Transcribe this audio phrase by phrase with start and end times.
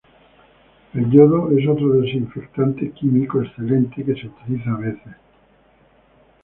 [0.95, 5.13] El yodo es otro desinfectante químico excelente que se utiliza a veces.